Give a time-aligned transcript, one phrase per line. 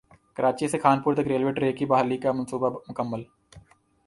[0.37, 3.23] کراچی سے خانپور تک railway track کی بحالی کا منصوبہ مکمل